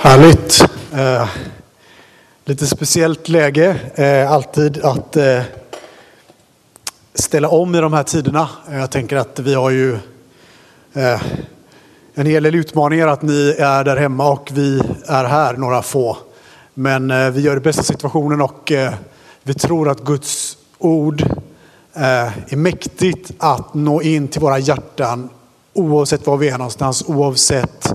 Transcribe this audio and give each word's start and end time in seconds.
Härligt. 0.00 0.64
Eh, 0.92 1.28
lite 2.44 2.66
speciellt 2.66 3.28
läge 3.28 3.76
eh, 3.94 4.32
alltid 4.32 4.84
att 4.84 5.16
eh, 5.16 5.42
ställa 7.14 7.48
om 7.48 7.74
i 7.74 7.80
de 7.80 7.92
här 7.92 8.02
tiderna. 8.02 8.48
Eh, 8.70 8.78
jag 8.78 8.90
tänker 8.90 9.16
att 9.16 9.38
vi 9.38 9.54
har 9.54 9.70
ju 9.70 9.94
eh, 10.92 11.22
en 12.14 12.26
hel 12.26 12.42
del 12.42 12.54
utmaningar 12.54 13.06
att 13.06 13.22
ni 13.22 13.56
är 13.58 13.84
där 13.84 13.96
hemma 13.96 14.30
och 14.30 14.50
vi 14.52 14.82
är 15.06 15.24
här, 15.24 15.56
några 15.56 15.82
få. 15.82 16.16
Men 16.74 17.10
eh, 17.10 17.30
vi 17.30 17.40
gör 17.40 17.54
det 17.54 17.60
bästa 17.60 17.80
av 17.80 17.84
situationen 17.84 18.40
och 18.40 18.72
eh, 18.72 18.94
vi 19.42 19.54
tror 19.54 19.88
att 19.88 20.04
Guds 20.04 20.58
ord 20.78 21.22
eh, 21.94 22.52
är 22.52 22.56
mäktigt 22.56 23.30
att 23.38 23.74
nå 23.74 24.02
in 24.02 24.28
till 24.28 24.40
våra 24.40 24.58
hjärtan 24.58 25.28
oavsett 25.72 26.26
var 26.26 26.36
vi 26.36 26.48
är 26.48 26.58
någonstans, 26.58 27.04
oavsett 27.06 27.92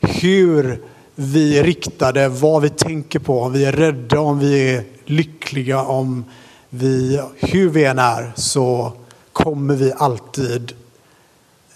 hur 0.00 0.80
vi 1.20 1.58
är 1.58 1.64
riktade, 1.64 2.28
vad 2.28 2.62
vi 2.62 2.68
tänker 2.68 3.18
på, 3.18 3.42
om 3.42 3.52
vi 3.52 3.64
är 3.64 3.72
rädda, 3.72 4.20
om 4.20 4.38
vi 4.38 4.74
är 4.74 4.84
lyckliga, 5.04 5.82
om 5.82 6.24
vi, 6.68 7.20
hur 7.36 7.68
vi 7.68 7.84
än 7.84 7.98
är, 7.98 8.32
så 8.36 8.92
kommer 9.32 9.74
vi 9.74 9.92
alltid 9.96 10.72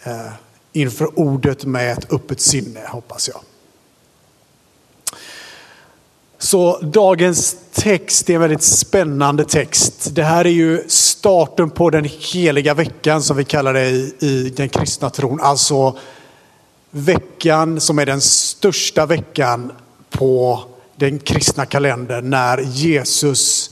eh, 0.02 0.32
inför 0.72 1.18
ordet 1.18 1.64
med 1.64 1.92
ett 1.98 2.12
öppet 2.12 2.40
sinne, 2.40 2.80
hoppas 2.88 3.28
jag. 3.28 3.40
Så 6.38 6.78
dagens 6.80 7.56
text 7.72 8.30
är 8.30 8.34
en 8.34 8.40
väldigt 8.40 8.62
spännande 8.62 9.44
text. 9.44 10.14
Det 10.14 10.22
här 10.22 10.44
är 10.44 10.50
ju 10.50 10.84
starten 10.88 11.70
på 11.70 11.90
den 11.90 12.04
heliga 12.32 12.74
veckan 12.74 13.22
som 13.22 13.36
vi 13.36 13.44
kallar 13.44 13.74
det 13.74 13.90
i, 13.90 14.14
i 14.18 14.52
den 14.56 14.68
kristna 14.68 15.10
tron. 15.10 15.40
Alltså 15.40 15.96
veckan 16.94 17.80
som 17.80 17.98
är 17.98 18.06
den 18.06 18.20
största 18.20 19.06
veckan 19.06 19.72
på 20.10 20.64
den 20.96 21.18
kristna 21.18 21.66
kalendern 21.66 22.30
när 22.30 22.58
Jesus 22.58 23.70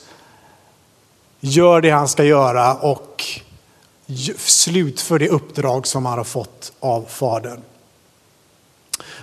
gör 1.40 1.80
det 1.80 1.90
han 1.90 2.08
ska 2.08 2.24
göra 2.24 2.74
och 2.74 3.24
slutför 4.36 5.18
det 5.18 5.28
uppdrag 5.28 5.86
som 5.86 6.06
han 6.06 6.18
har 6.18 6.24
fått 6.24 6.72
av 6.80 7.04
Fadern. 7.08 7.60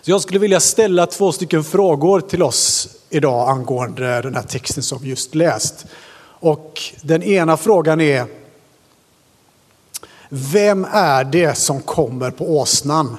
Så 0.01 0.11
jag 0.11 0.21
skulle 0.21 0.39
vilja 0.39 0.59
ställa 0.59 1.05
två 1.05 1.31
stycken 1.31 1.63
frågor 1.63 2.21
till 2.21 2.43
oss 2.43 2.89
idag 3.09 3.49
angående 3.49 4.21
den 4.21 4.35
här 4.35 4.43
texten 4.43 4.83
som 4.83 4.99
vi 5.01 5.09
just 5.09 5.35
läst. 5.35 5.85
Och 6.39 6.81
den 7.01 7.23
ena 7.23 7.57
frågan 7.57 8.01
är, 8.01 8.25
vem 10.29 10.85
är 10.91 11.23
det 11.23 11.57
som 11.57 11.81
kommer 11.81 12.31
på 12.31 12.57
åsnan? 12.57 13.17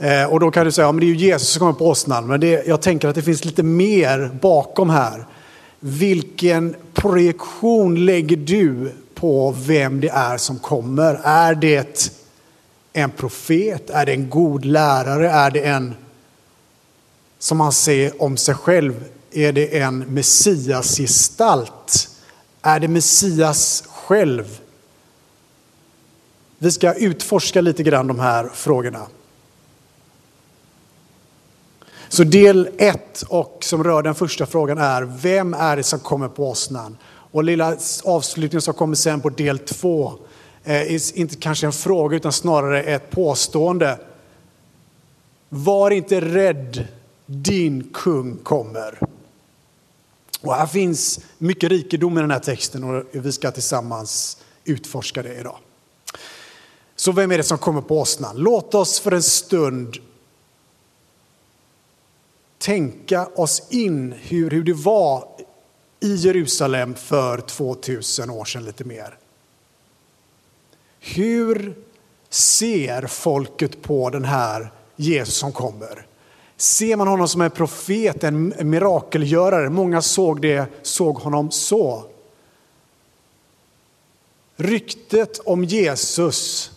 Eh, 0.00 0.24
och 0.24 0.40
då 0.40 0.50
kan 0.50 0.64
du 0.64 0.72
säga, 0.72 0.86
ja, 0.86 0.92
men 0.92 1.00
det 1.00 1.06
är 1.06 1.14
ju 1.14 1.16
Jesus 1.16 1.48
som 1.48 1.60
kommer 1.60 1.72
på 1.72 1.88
åsnan. 1.88 2.26
Men 2.26 2.40
det, 2.40 2.66
jag 2.66 2.82
tänker 2.82 3.08
att 3.08 3.14
det 3.14 3.22
finns 3.22 3.44
lite 3.44 3.62
mer 3.62 4.30
bakom 4.40 4.90
här. 4.90 5.26
Vilken 5.80 6.76
projektion 6.94 8.06
lägger 8.06 8.36
du 8.36 8.92
på 9.14 9.54
vem 9.58 10.00
det 10.00 10.08
är 10.08 10.36
som 10.36 10.58
kommer? 10.58 11.20
Är 11.24 11.54
det 11.54 12.12
en 12.92 13.10
profet? 13.10 13.90
Är 13.90 14.06
det 14.06 14.12
en 14.12 14.30
god 14.30 14.64
lärare? 14.64 15.30
Är 15.30 15.50
det 15.50 15.60
en, 15.60 15.94
som 17.38 17.60
han 17.60 17.72
ser 17.72 18.22
om 18.22 18.36
sig 18.36 18.54
själv, 18.54 19.04
är 19.32 19.52
det 19.52 19.78
en 19.78 19.98
messiasgestalt? 19.98 22.08
Är 22.62 22.80
det 22.80 22.88
Messias 22.88 23.84
själv? 23.88 24.60
Vi 26.58 26.72
ska 26.72 26.94
utforska 26.94 27.60
lite 27.60 27.82
grann 27.82 28.06
de 28.06 28.20
här 28.20 28.50
frågorna. 28.54 29.06
Så 32.12 32.24
del 32.24 32.70
ett 32.78 33.22
och 33.28 33.58
som 33.60 33.84
rör 33.84 34.02
den 34.02 34.14
första 34.14 34.46
frågan 34.46 34.78
är, 34.78 35.02
vem 35.02 35.54
är 35.54 35.76
det 35.76 35.82
som 35.82 36.00
kommer 36.00 36.28
på 36.28 36.48
åsnan? 36.48 36.96
Och 37.06 37.44
lilla 37.44 37.76
avslutningen 38.04 38.62
som 38.62 38.74
kommer 38.74 38.94
sen 38.94 39.20
på 39.20 39.28
del 39.28 39.58
två 39.58 40.12
eh, 40.64 40.94
är 40.94 41.18
inte 41.18 41.36
kanske 41.36 41.66
en 41.66 41.72
fråga 41.72 42.16
utan 42.16 42.32
snarare 42.32 42.82
ett 42.82 43.10
påstående. 43.10 43.98
Var 45.48 45.90
inte 45.90 46.20
rädd, 46.20 46.88
din 47.26 47.90
kung 47.94 48.36
kommer. 48.36 48.98
Och 50.40 50.54
här 50.54 50.66
finns 50.66 51.20
mycket 51.38 51.70
rikedom 51.70 52.18
i 52.18 52.20
den 52.20 52.30
här 52.30 52.38
texten 52.38 52.84
och 52.84 53.04
vi 53.12 53.32
ska 53.32 53.50
tillsammans 53.50 54.36
utforska 54.64 55.22
det 55.22 55.34
idag. 55.34 55.58
Så 56.96 57.12
vem 57.12 57.32
är 57.32 57.36
det 57.36 57.44
som 57.44 57.58
kommer 57.58 57.80
på 57.80 58.00
åsnan? 58.00 58.36
Låt 58.36 58.74
oss 58.74 59.00
för 59.00 59.12
en 59.12 59.22
stund 59.22 59.98
tänka 62.60 63.26
oss 63.26 63.62
in 63.70 64.12
hur, 64.12 64.50
hur 64.50 64.64
det 64.64 64.72
var 64.72 65.28
i 66.00 66.14
Jerusalem 66.14 66.94
för 66.94 67.38
2000 67.38 68.30
år 68.30 68.44
sedan 68.44 68.64
lite 68.64 68.84
mer. 68.84 69.18
Hur 71.00 71.76
ser 72.28 73.06
folket 73.06 73.82
på 73.82 74.10
den 74.10 74.24
här 74.24 74.72
Jesus 74.96 75.34
som 75.34 75.52
kommer? 75.52 76.06
Ser 76.56 76.96
man 76.96 77.08
honom 77.08 77.28
som 77.28 77.40
en 77.40 77.50
profet, 77.50 78.24
en 78.24 78.54
mirakelgörare? 78.70 79.70
Många 79.70 80.02
såg 80.02 80.42
det, 80.42 80.66
såg 80.82 81.18
honom 81.18 81.50
så. 81.50 82.04
Ryktet 84.56 85.38
om 85.38 85.64
Jesus 85.64 86.70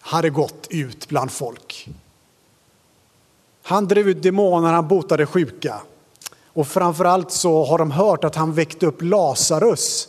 hade 0.00 0.30
gått 0.30 0.66
ut 0.70 1.08
bland 1.08 1.32
folk. 1.32 1.88
Han 3.66 3.88
drev 3.88 4.08
ut 4.08 4.22
demoner, 4.22 4.72
han 4.72 4.88
botade 4.88 5.26
sjuka. 5.26 5.80
Och 6.46 6.66
framförallt 6.66 7.30
så 7.30 7.64
har 7.64 7.78
de 7.78 7.90
hört 7.90 8.24
att 8.24 8.34
han 8.34 8.52
väckte 8.52 8.86
upp 8.86 9.02
Lazarus. 9.02 10.08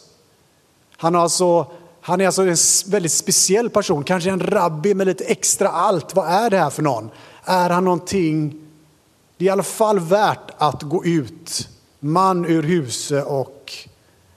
Han, 0.98 1.16
alltså, 1.16 1.68
han 2.02 2.22
är 2.22 2.26
alltså 2.26 2.42
en 2.42 2.92
väldigt 2.92 3.12
speciell 3.12 3.70
person, 3.70 4.04
kanske 4.04 4.30
en 4.30 4.40
rabbi 4.40 4.94
med 4.94 5.08
lite 5.08 5.24
extra 5.24 5.70
allt. 5.70 6.16
Vad 6.16 6.28
är 6.28 6.50
det 6.50 6.58
här 6.58 6.70
för 6.70 6.84
någon? 6.84 7.10
Är 7.44 7.70
han 7.70 7.84
någonting, 7.86 8.62
det 9.38 9.46
är 9.46 9.48
i 9.48 9.50
alla 9.50 9.64
fall 9.64 10.00
värt 10.00 10.52
att 10.58 10.82
gå 10.84 11.06
ut, 11.06 11.70
man 12.00 12.46
ur 12.46 12.64
huset 12.64 13.26
och 13.26 13.74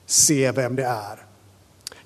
se 0.06 0.52
vem 0.52 0.76
det 0.76 0.84
är. 0.84 1.24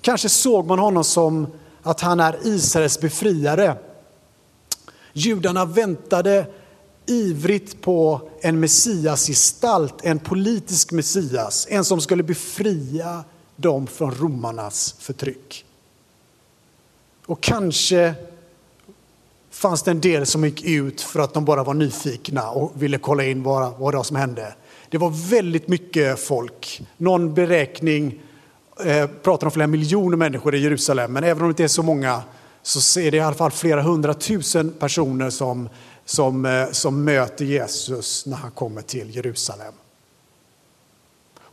Kanske 0.01 0.29
såg 0.29 0.65
man 0.65 0.79
honom 0.79 1.03
som 1.03 1.47
att 1.83 2.01
han 2.01 2.19
är 2.19 2.37
Israels 2.43 2.99
befriare. 2.99 3.77
Judarna 5.13 5.65
väntade 5.65 6.45
ivrigt 7.05 7.81
på 7.81 8.21
en 8.41 8.59
messiasgestalt, 8.59 9.93
en 10.03 10.19
politisk 10.19 10.91
messias, 10.91 11.67
en 11.69 11.85
som 11.85 12.01
skulle 12.01 12.23
befria 12.23 13.23
dem 13.55 13.87
från 13.87 14.11
romarnas 14.11 14.95
förtryck. 14.99 15.65
Och 17.25 17.41
kanske 17.41 18.13
fanns 19.51 19.83
det 19.83 19.91
en 19.91 20.01
del 20.01 20.25
som 20.25 20.45
gick 20.45 20.63
ut 20.63 21.01
för 21.01 21.19
att 21.19 21.33
de 21.33 21.45
bara 21.45 21.63
var 21.63 21.73
nyfikna 21.73 22.49
och 22.49 22.71
ville 22.75 22.97
kolla 22.97 23.23
in 23.23 23.43
vad, 23.43 23.73
vad 23.77 23.93
det 23.93 23.97
var 23.97 24.03
som 24.03 24.15
hände. 24.15 24.55
Det 24.89 24.97
var 24.97 25.29
väldigt 25.29 25.67
mycket 25.67 26.19
folk. 26.19 26.81
Någon 26.97 27.33
beräkning 27.33 28.21
eh, 28.85 29.07
pratar 29.07 29.47
om 29.47 29.51
flera 29.51 29.67
miljoner 29.67 30.17
människor 30.17 30.55
i 30.55 30.59
Jerusalem, 30.59 31.13
men 31.13 31.23
även 31.23 31.43
om 31.43 31.47
det 31.47 31.51
inte 31.51 31.63
är 31.63 31.67
så 31.67 31.83
många 31.83 32.21
så 32.61 32.99
är 32.99 33.11
det 33.11 33.17
i 33.17 33.19
alla 33.19 33.35
fall 33.35 33.51
flera 33.51 33.81
hundratusen 33.81 34.71
personer 34.71 35.29
som 35.29 35.69
som, 36.05 36.45
eh, 36.45 36.71
som 36.71 37.03
möter 37.03 37.45
Jesus 37.45 38.25
när 38.25 38.37
han 38.37 38.51
kommer 38.51 38.81
till 38.81 39.15
Jerusalem. 39.15 39.73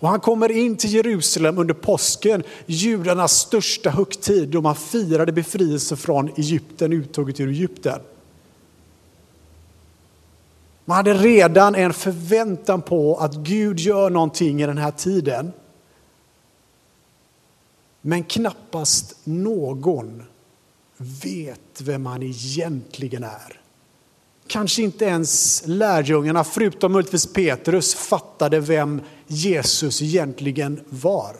Och 0.01 0.09
han 0.09 0.21
kommer 0.21 0.51
in 0.51 0.77
till 0.77 0.95
Jerusalem 0.95 1.59
under 1.59 1.75
påsken, 1.75 2.43
judarnas 2.67 3.33
största 3.33 3.91
högtid 3.91 4.49
då 4.49 4.61
man 4.61 4.77
firade 4.77 5.33
befrielse 5.33 5.97
från 5.97 6.29
Egypten, 6.37 6.93
uttåget 6.93 7.41
ur 7.41 7.49
Egypten. 7.49 8.01
Man 10.85 10.97
hade 10.97 11.15
redan 11.15 11.75
en 11.75 11.93
förväntan 11.93 12.83
på 12.83 13.17
att 13.17 13.35
Gud 13.35 13.79
gör 13.79 14.11
någonting 14.11 14.63
i 14.63 14.67
den 14.67 14.79
här 14.79 14.91
tiden. 14.91 15.53
Men 18.01 18.25
knappast 18.25 19.17
någon 19.25 20.23
vet 20.97 21.81
vem 21.81 22.07
han 22.07 22.23
egentligen 22.23 23.25
är 23.25 23.60
kanske 24.51 24.83
inte 24.83 25.05
ens 25.05 25.63
lärjungarna, 25.67 26.45
förutom 26.45 26.93
möjligtvis 26.93 27.33
Petrus, 27.33 27.95
fattade 27.95 28.61
vem 28.61 29.01
Jesus 29.27 30.03
egentligen 30.03 30.85
var. 30.89 31.37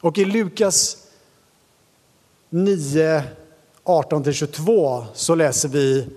Och 0.00 0.18
i 0.18 0.24
Lukas 0.24 0.96
9, 2.50 3.22
18-22 3.84 5.04
så 5.14 5.34
läser 5.34 5.68
vi, 5.68 6.08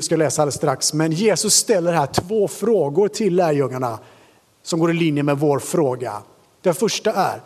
ska 0.00 0.16
läsa 0.16 0.42
alldeles 0.42 0.54
strax, 0.54 0.92
men 0.92 1.12
Jesus 1.12 1.54
ställer 1.54 1.92
här 1.92 2.06
två 2.06 2.48
frågor 2.48 3.08
till 3.08 3.34
lärjungarna 3.34 3.98
som 4.62 4.80
går 4.80 4.90
i 4.90 4.94
linje 4.94 5.22
med 5.22 5.38
vår 5.38 5.58
fråga. 5.58 6.22
Den 6.62 6.74
första 6.74 7.12
är, 7.12 7.42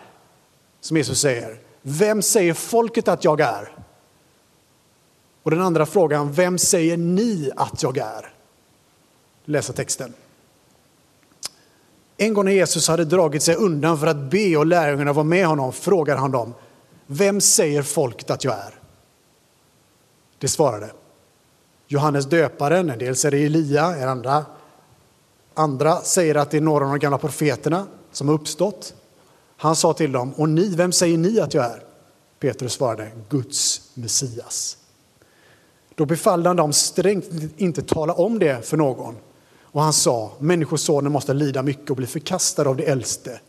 som 0.80 0.96
Jesus 0.96 1.20
säger, 1.20 1.60
vem 1.82 2.22
säger 2.22 2.54
folket 2.54 3.08
att 3.08 3.24
jag 3.24 3.40
är? 3.40 3.84
Och 5.44 5.50
den 5.50 5.60
andra 5.60 5.86
frågan, 5.86 6.32
vem 6.32 6.58
säger 6.58 6.96
ni 6.96 7.50
att 7.56 7.82
jag 7.82 7.98
är? 7.98 8.34
läsa 9.44 9.72
texten. 9.72 10.12
En 12.16 12.34
gång 12.34 12.44
när 12.44 12.52
Jesus 12.52 12.88
hade 12.88 13.04
dragit 13.04 13.42
sig 13.42 13.54
undan 13.54 13.98
för 13.98 14.06
att 14.06 14.16
be 14.30 14.56
och 14.56 14.66
lärjungarna 14.66 15.12
var 15.12 15.24
med 15.24 15.46
honom 15.46 15.72
frågade 15.72 16.20
han 16.20 16.30
dem, 16.30 16.54
vem 17.06 17.40
säger 17.40 17.82
folket 17.82 18.30
att 18.30 18.44
jag 18.44 18.54
är? 18.54 18.74
Det 20.38 20.48
svarade 20.48 20.90
Johannes 21.86 22.26
döparen, 22.26 22.90
en 22.90 22.98
del 22.98 23.16
säger 23.16 23.46
Elia, 23.46 23.96
en 23.96 24.08
andra, 24.08 24.44
andra 25.54 26.00
säger 26.00 26.34
att 26.34 26.50
det 26.50 26.56
är 26.56 26.60
några 26.60 26.84
av 26.84 26.90
de 26.90 26.98
gamla 26.98 27.18
profeterna 27.18 27.86
som 28.12 28.28
har 28.28 28.34
uppstått. 28.34 28.94
Han 29.56 29.76
sa 29.76 29.92
till 29.92 30.12
dem, 30.12 30.34
och 30.34 30.48
ni, 30.48 30.74
vem 30.76 30.92
säger 30.92 31.18
ni 31.18 31.40
att 31.40 31.54
jag 31.54 31.64
är? 31.64 31.82
Petrus 32.40 32.72
svarade, 32.72 33.10
Guds 33.28 33.90
Messias. 33.94 34.76
Då 35.94 36.04
befallde 36.04 36.48
han 36.48 36.56
dem 36.56 36.72
strängt 36.72 37.26
inte 37.56 37.82
tala 37.82 38.12
om 38.12 38.38
det 38.38 38.66
för 38.66 38.76
någon. 38.76 39.16
Och 39.62 39.82
han 39.82 39.92
sa, 39.92 40.32
Människosonen 40.38 41.12
måste 41.12 41.34
lida 41.34 41.62
mycket 41.62 41.90
och 41.90 41.96
bli 41.96 42.06
förkastad 42.06 42.68
av 42.68 42.76
de 42.76 42.86
äldste 42.86 43.40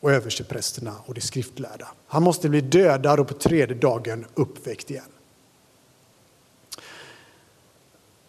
och 0.00 0.12
översteprästerna 0.12 0.92
och 1.06 1.14
de 1.14 1.20
skriftlärda. 1.20 1.88
Han 2.06 2.22
måste 2.22 2.48
bli 2.48 2.60
dödad 2.60 3.20
och 3.20 3.28
på 3.28 3.34
tredje 3.34 3.76
dagen 3.76 4.26
uppväckt 4.34 4.90
igen. 4.90 5.04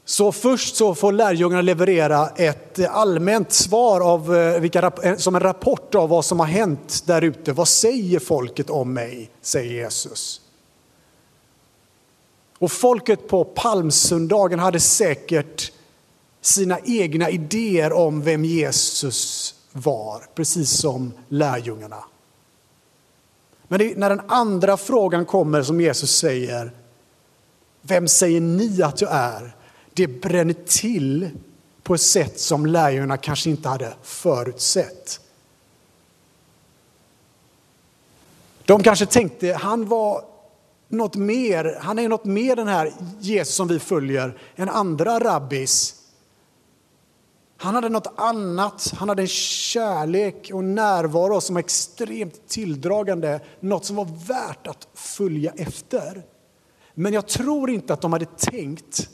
Så 0.06 0.32
först 0.32 0.76
så 0.76 0.96
får 0.96 1.12
lärjungarna 1.12 1.62
leverera 1.62 2.30
ett 2.30 2.80
allmänt 2.90 3.52
svar 3.52 4.02
av, 4.02 4.36
eh, 4.36 4.60
vilka, 4.60 4.92
eh, 5.04 5.16
som 5.18 5.36
en 5.36 5.42
rapport 5.42 5.96
av 5.96 6.10
vad 6.10 6.26
som 6.26 6.40
har 6.40 6.48
hänt 6.48 7.04
där 7.06 7.22
ute. 7.22 7.54
Vad 7.54 7.68
säger 7.68 8.20
folket 8.20 8.70
om 8.70 8.94
mig? 8.94 9.30
säger 9.42 9.74
Jesus. 9.74 10.42
Och 12.60 12.72
folket 12.72 13.28
på 13.28 13.44
palmsöndagen 13.44 14.60
hade 14.60 14.80
säkert 14.80 15.72
sina 16.42 16.80
egna 16.86 17.30
idéer 17.30 17.94
om 17.94 18.22
vem 18.22 18.46
Jesus 18.46 19.56
var, 19.72 20.24
precis 20.36 20.70
som 20.70 21.14
lärjungarna. 21.30 22.04
Men 23.68 23.80
det, 23.80 23.98
när 23.98 24.10
den 24.10 24.22
andra 24.28 24.78
frågan 24.78 25.26
kommer 25.26 25.64
som 25.64 25.82
Jesus 25.82 26.18
säger, 26.18 26.72
vem 27.82 28.08
säger 28.08 28.42
ni 28.42 28.82
att 28.82 29.02
jag 29.02 29.12
är? 29.14 29.56
Det 29.94 30.08
bränner 30.08 30.56
till 30.66 31.30
på 31.84 31.96
ett 31.96 32.02
sätt 32.02 32.40
som 32.40 32.66
lärjungarna 32.66 33.18
kanske 33.18 33.50
inte 33.50 33.70
hade 33.70 33.94
förutsett. 34.04 35.20
De 38.66 38.84
kanske 38.84 39.06
tänkte, 39.06 39.54
han 39.54 39.88
var 39.88 40.24
något 40.88 41.16
mer, 41.16 41.78
han 41.80 42.00
är 42.00 42.10
något 42.10 42.26
mer 42.26 42.56
den 42.56 42.68
här 42.68 42.94
Jesus 43.20 43.56
som 43.56 43.68
vi 43.68 43.80
följer 43.80 44.38
än 44.56 44.70
andra 44.70 45.20
rabbis. 45.20 45.94
Han 47.58 47.76
hade 47.76 47.90
något 47.90 48.14
annat, 48.16 48.94
han 48.98 49.10
hade 49.10 49.22
en 49.22 49.28
kärlek 49.28 50.50
och 50.54 50.64
närvaro 50.64 51.42
som 51.42 51.56
var 51.56 51.60
extremt 51.60 52.48
tilldragande, 52.48 53.40
något 53.60 53.86
som 53.86 53.96
var 53.96 54.08
värt 54.28 54.68
att 54.68 54.88
följa 54.94 55.52
efter. 55.56 56.24
Men 56.94 57.14
jag 57.14 57.28
tror 57.28 57.70
inte 57.70 57.94
att 57.94 58.02
de 58.02 58.14
hade 58.14 58.26
tänkt 58.26 59.10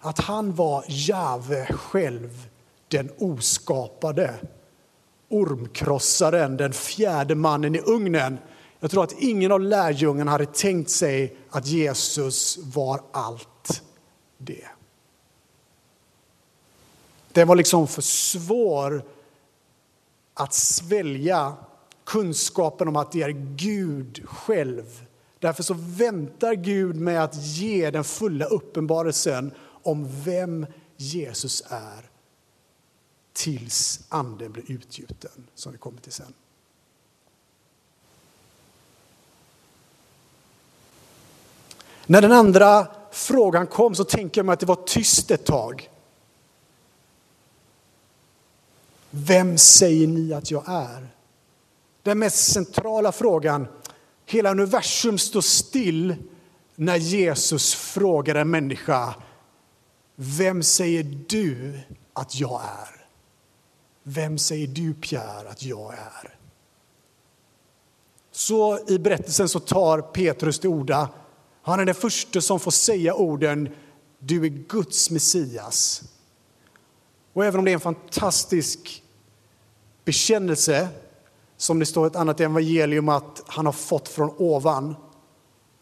att 0.00 0.18
han 0.18 0.54
var 0.54 0.84
Jave 0.88 1.66
själv, 1.66 2.48
den 2.88 3.10
oskapade, 3.18 4.34
ormkrossaren, 5.28 6.56
den 6.56 6.72
fjärde 6.72 7.34
mannen 7.34 7.74
i 7.74 7.78
ugnen 7.78 8.38
jag 8.80 8.90
tror 8.90 9.04
att 9.04 9.14
ingen 9.18 9.52
av 9.52 9.60
lärjungarna 9.60 10.30
hade 10.30 10.46
tänkt 10.46 10.90
sig 10.90 11.36
att 11.50 11.66
Jesus 11.66 12.58
var 12.58 13.00
allt 13.12 13.82
det. 14.38 14.68
Det 17.32 17.44
var 17.44 17.56
liksom 17.56 17.88
för 17.88 18.02
svår 18.02 19.02
att 20.34 20.54
svälja 20.54 21.56
kunskapen 22.04 22.88
om 22.88 22.96
att 22.96 23.12
det 23.12 23.22
är 23.22 23.54
Gud 23.56 24.28
själv. 24.28 25.06
Därför 25.38 25.62
så 25.62 25.74
väntar 25.78 26.54
Gud 26.54 26.96
med 26.96 27.24
att 27.24 27.34
ge 27.34 27.90
den 27.90 28.04
fulla 28.04 28.44
uppenbarelsen 28.44 29.52
om 29.82 30.22
vem 30.24 30.66
Jesus 30.96 31.62
är 31.68 32.10
tills 33.32 34.00
anden 34.08 34.52
blir 34.52 34.70
utgjuten, 34.72 35.46
som 35.54 35.72
vi 35.72 35.78
kommer 35.78 36.00
till 36.00 36.12
sen. 36.12 36.34
När 42.10 42.22
den 42.22 42.32
andra 42.32 42.86
frågan 43.10 43.66
kom 43.66 43.94
så 43.94 44.04
tänker 44.04 44.38
jag 44.38 44.46
mig 44.46 44.52
att 44.52 44.60
det 44.60 44.66
var 44.66 44.84
tyst 44.86 45.30
ett 45.30 45.44
tag. 45.46 45.90
Vem 49.10 49.58
säger 49.58 50.06
ni 50.06 50.32
att 50.32 50.50
jag 50.50 50.64
är? 50.68 51.08
Den 52.02 52.18
mest 52.18 52.52
centrala 52.52 53.12
frågan. 53.12 53.66
Hela 54.26 54.50
universum 54.50 55.18
står 55.18 55.40
still 55.40 56.16
när 56.74 56.96
Jesus 56.96 57.74
frågar 57.74 58.34
en 58.34 58.50
människa 58.50 59.14
Vem 60.16 60.62
säger 60.62 61.02
du 61.28 61.80
att 62.12 62.34
jag 62.34 62.60
är? 62.62 63.06
Vem 64.02 64.38
säger 64.38 64.66
du, 64.66 64.94
Pierre, 64.94 65.48
att 65.48 65.62
jag 65.62 65.92
är? 65.92 66.34
Så 68.30 68.78
i 68.88 68.98
berättelsen 68.98 69.48
så 69.48 69.60
tar 69.60 70.00
Petrus 70.00 70.58
till 70.58 70.70
orda 70.70 71.08
han 71.62 71.80
är 71.80 71.84
den 71.84 71.94
första 71.94 72.40
som 72.40 72.60
får 72.60 72.70
säga 72.70 73.14
orden 73.14 73.68
du 74.18 74.44
är 74.44 74.48
Guds 74.48 75.10
Messias. 75.10 76.02
Och 77.32 77.44
även 77.44 77.58
om 77.58 77.64
det 77.64 77.70
är 77.70 77.74
en 77.74 77.80
fantastisk 77.80 79.02
bekännelse 80.04 80.88
som 81.56 81.78
det 81.78 81.86
står 81.86 82.06
ett 82.06 82.16
annat 82.16 82.40
evangelium 82.40 83.08
att 83.08 83.42
han 83.46 83.66
har 83.66 83.72
fått 83.72 84.08
från 84.08 84.30
ovan 84.38 84.96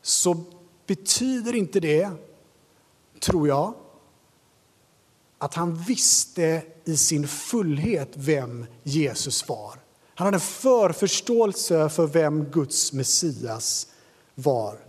så 0.03 0.45
betyder 0.87 1.55
inte 1.55 1.81
det, 1.81 2.11
tror 3.21 3.49
jag, 3.49 3.75
att 5.39 5.55
han 5.55 5.75
visste 5.75 6.63
i 6.85 6.97
sin 6.97 7.29
fullhet 7.29 8.11
vem 8.15 8.67
Jesus 8.83 9.49
var. 9.49 9.75
Han 10.15 10.25
hade 10.25 10.37
en 10.37 10.41
förförståelse 10.41 11.89
för 11.89 12.07
vem 12.07 12.45
Guds 12.45 12.93
Messias 12.93 13.87
var. 14.35 14.86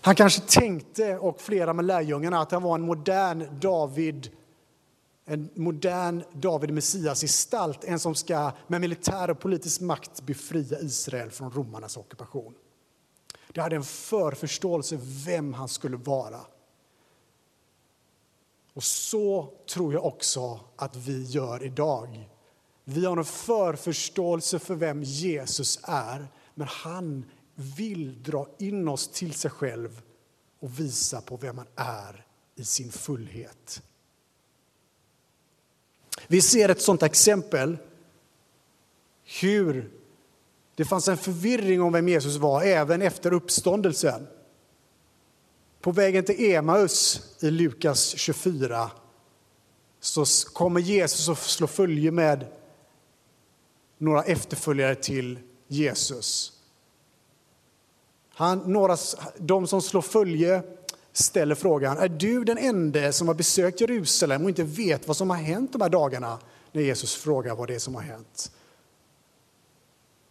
Han 0.00 0.14
kanske 0.14 0.40
tänkte, 0.40 1.18
och 1.18 1.40
flera 1.40 1.72
med 1.72 1.84
lärjungarna, 1.84 2.40
att 2.40 2.52
han 2.52 2.62
var 2.62 2.74
en 2.74 2.82
modern 2.82 3.60
David 3.60 4.30
en 5.24 5.50
modern 5.54 6.22
David 6.32 6.72
Messias 6.72 7.20
gestalt, 7.20 7.84
en 7.84 7.98
som 7.98 8.14
ska 8.14 8.52
med 8.66 8.80
militär 8.80 9.30
och 9.30 9.40
politisk 9.40 9.80
makt 9.80 10.22
befria 10.22 10.80
Israel 10.80 11.30
från 11.30 11.50
romarnas 11.50 11.96
ockupation. 11.96 12.54
Det 13.52 13.60
hade 13.60 13.76
en 13.76 13.84
förförståelse 13.84 14.98
vem 15.02 15.54
han 15.54 15.68
skulle 15.68 15.96
vara. 15.96 16.40
Och 18.74 18.84
så 18.84 19.52
tror 19.74 19.92
jag 19.92 20.04
också 20.04 20.60
att 20.76 20.96
vi 20.96 21.22
gör 21.22 21.64
idag. 21.64 22.30
Vi 22.84 23.04
har 23.04 23.16
en 23.16 23.24
förförståelse 23.24 24.58
för 24.58 24.74
vem 24.74 25.02
Jesus 25.02 25.80
är, 25.82 26.28
men 26.54 26.68
han 26.68 27.24
vill 27.54 28.22
dra 28.22 28.48
in 28.58 28.88
oss 28.88 29.08
till 29.08 29.34
sig 29.34 29.50
själv 29.50 30.02
och 30.60 30.80
visa 30.80 31.20
på 31.20 31.36
vem 31.36 31.56
man 31.56 31.66
är 31.76 32.26
i 32.56 32.64
sin 32.64 32.92
fullhet. 32.92 33.82
Vi 36.26 36.42
ser 36.42 36.68
ett 36.68 36.82
sånt 36.82 37.02
exempel 37.02 37.78
hur 39.40 39.90
det 40.74 40.84
fanns 40.84 41.08
en 41.08 41.16
förvirring 41.16 41.82
om 41.82 41.92
vem 41.92 42.08
Jesus 42.08 42.36
var 42.36 42.62
även 42.62 43.02
efter 43.02 43.32
uppståndelsen. 43.32 44.26
På 45.80 45.92
vägen 45.92 46.24
till 46.24 46.52
Emaus 46.54 47.22
i 47.40 47.50
Lukas 47.50 48.08
24 48.16 48.90
så 50.00 50.24
kommer 50.52 50.80
Jesus 50.80 51.28
att 51.28 51.38
slå 51.38 51.66
följe 51.66 52.10
med 52.10 52.46
några 53.98 54.22
efterföljare 54.22 54.94
till 54.94 55.38
Jesus. 55.68 56.59
Han, 58.40 58.58
några, 58.58 58.96
de 59.38 59.66
som 59.66 59.82
slår 59.82 60.02
följe 60.02 60.62
ställer 61.12 61.54
frågan, 61.54 61.98
är 61.98 62.08
du 62.08 62.44
den 62.44 62.58
enda 62.58 63.12
som 63.12 63.28
har 63.28 63.34
besökt 63.34 63.80
Jerusalem 63.80 64.42
och 64.42 64.48
inte 64.48 64.62
vet 64.62 65.08
vad 65.08 65.16
som 65.16 65.30
har 65.30 65.36
hänt 65.36 65.72
de 65.72 65.82
här 65.82 65.88
dagarna? 65.88 66.38
När 66.72 66.82
Jesus 66.82 67.14
frågar 67.14 67.54
vad 67.54 67.68
det 67.68 67.74
är 67.74 67.78
som 67.78 67.94
har 67.94 68.02
hänt. 68.02 68.52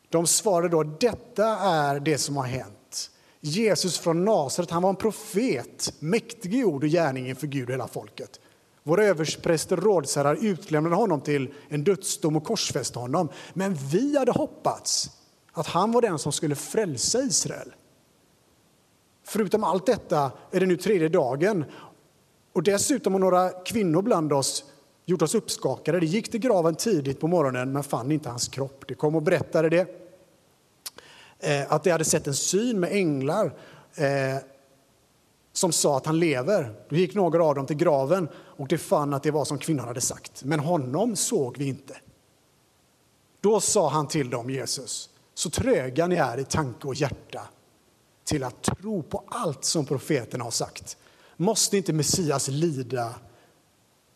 De 0.10 0.28
svarade 0.28 0.70
då, 0.70 0.84
detta 0.84 1.46
är 1.58 2.00
det 2.00 2.18
som 2.18 2.38
har 2.38 2.44
hänt. 2.44 3.12
Jesus 3.40 3.98
från 4.00 4.26
Nasaret, 4.26 4.72
han 4.72 4.84
var 4.84 4.90
en 4.90 4.96
profet, 4.96 5.94
mäktig 6.00 6.56
i 6.56 6.64
ord 6.64 6.84
och 6.84 6.90
gärning 6.90 7.30
inför 7.30 7.48
Gud 7.48 7.70
och 7.70 7.74
hela 7.74 7.88
folket. 7.88 8.40
Våra 8.84 9.04
överstpräster 9.04 9.78
och 9.78 9.84
rådsherrar 9.84 10.38
utlämnade 10.42 10.96
honom 10.96 11.22
till 11.22 11.54
en 11.68 11.84
dödsdom 11.84 12.36
och 12.36 12.44
korsfäste 12.44 13.00
honom. 13.00 13.30
Men 13.54 13.74
vi 13.74 14.18
hade 14.18 14.32
hoppats 14.32 15.12
att 15.52 15.68
han 15.68 15.92
var 15.92 16.02
den 16.02 16.20
som 16.20 16.32
skulle 16.32 16.56
frälsa 16.56 17.20
Israel. 17.20 17.74
Förutom 19.30 19.64
allt 19.64 19.86
detta 19.86 20.32
är 20.52 20.60
det 20.60 20.66
nu 20.66 20.78
tredje 20.78 21.10
dagen 21.10 21.66
och 22.54 22.64
dessutom 22.64 23.14
har 23.14 23.20
några 23.20 23.50
kvinnor 23.50 24.02
bland 24.02 24.34
oss 24.34 24.64
gjort 25.06 25.22
oss 25.22 25.36
uppskakade. 25.36 26.00
De 26.00 26.06
gick 26.06 26.32
till 26.32 26.40
graven 26.40 26.76
tidigt 26.76 27.20
på 27.20 27.28
morgonen 27.28 27.72
men 27.72 27.84
fann 27.84 28.12
inte 28.12 28.30
hans 28.30 28.48
kropp. 28.48 28.84
De 28.88 28.96
kom 28.96 29.16
och 29.16 29.22
berättade 29.22 29.70
det. 29.70 29.88
Eh, 31.40 31.74
att 31.74 31.84
de 31.84 31.92
hade 31.92 32.06
sett 32.06 32.28
en 32.28 32.34
syn 32.34 32.80
med 32.80 32.92
änglar 32.92 33.46
eh, 33.96 34.38
som 35.54 35.72
sa 35.72 35.98
att 35.98 36.06
han 36.06 36.20
lever. 36.20 36.74
Då 36.90 36.96
gick 36.96 37.16
några 37.16 37.44
av 37.44 37.56
dem 37.56 37.66
till 37.66 37.78
graven 37.78 38.30
och 38.36 38.68
de 38.68 38.78
fann 38.78 39.14
att 39.14 39.24
det 39.24 39.32
var 39.32 39.46
som 39.46 39.58
kvinnan 39.58 39.88
hade 39.88 40.02
sagt. 40.02 40.44
Men 40.44 40.60
honom 40.60 41.16
såg 41.16 41.58
vi 41.58 41.68
inte. 41.68 41.98
Då 43.42 43.60
sa 43.60 43.90
han 43.90 44.08
till 44.08 44.30
dem, 44.30 44.50
Jesus, 44.50 45.10
så 45.34 45.50
tröga 45.50 46.08
ni 46.08 46.16
är 46.16 46.40
i 46.40 46.44
tanke 46.44 46.88
och 46.88 46.96
hjärta 46.96 47.42
till 48.30 48.44
att 48.44 48.64
tro 48.64 49.04
på 49.04 49.24
allt 49.28 49.66
som 49.66 49.86
profeterna 49.86 50.44
har 50.44 50.52
sagt. 50.52 50.98
Måste 51.38 51.78
inte 51.78 51.94
Messias 51.94 52.48
lida 52.48 53.16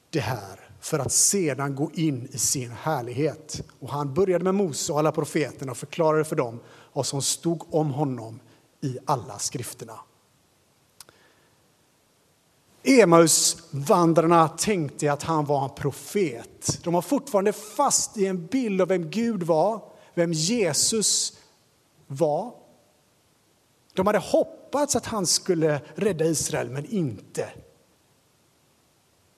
det 0.10 0.20
här 0.20 0.60
för 0.79 1.00
att 1.00 1.12
sedan 1.12 1.75
gå 1.75 1.91
in 1.93 2.27
i 2.32 2.38
sin 2.38 2.72
härlighet? 2.72 3.62
Och 3.79 3.89
han 3.89 4.13
började 4.13 4.43
med 4.43 4.55
Mose 4.55 4.93
och 4.93 5.00
alla 5.00 5.12
profeterna 5.12 5.72
och 5.72 5.77
förklarade 5.77 6.24
för 6.24 6.36
dem 6.36 6.60
vad 6.93 7.05
som 7.05 7.22
stod 7.22 7.74
om 7.74 7.91
honom 7.91 8.39
i 8.82 8.98
alla 9.05 9.39
skrifterna. 9.39 10.00
Emausvandrarna 12.84 14.48
tänkte 14.48 15.13
att 15.13 15.24
han 15.24 15.46
var 15.46 15.63
en 15.63 15.75
profet. 15.75 16.79
De 16.84 16.93
var 16.93 17.01
fortfarande 17.01 17.53
fast 17.53 18.17
i 18.17 18.25
en 18.25 18.46
bild 18.46 18.82
av 18.82 18.88
vem 18.88 19.10
Gud 19.10 19.43
var, 19.43 19.82
vem 20.13 20.34
Jesus 20.34 21.38
var. 22.08 22.62
De 23.94 24.08
hade 24.08 24.20
hoppats 24.20 24.96
att 24.96 25.06
han 25.06 25.28
skulle 25.28 25.82
rädda 25.96 26.26
Israel, 26.26 26.70
men 26.70 26.86
inte. 26.86 27.50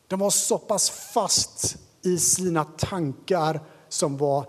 De 0.08 0.20
var 0.20 0.30
så 0.30 0.58
pass 0.58 0.90
fast 0.90 1.78
i 2.02 2.18
sina 2.18 2.64
tankar 2.64 3.60
som 3.90 4.18
var 4.18 4.46